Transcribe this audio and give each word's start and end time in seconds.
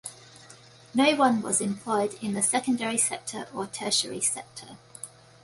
No 0.95 1.15
one 1.15 1.43
was 1.43 1.61
employed 1.61 2.17
in 2.23 2.33
the 2.33 2.41
secondary 2.41 2.97
sector 2.97 3.47
or 3.53 3.67
tertiary 3.67 4.19
sector. 4.21 4.79